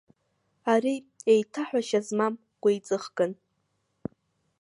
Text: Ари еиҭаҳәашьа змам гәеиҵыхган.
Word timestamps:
Ари 0.71 0.95
еиҭаҳәашьа 1.31 1.99
змам 2.07 2.33
гәеиҵыхган. 2.61 3.31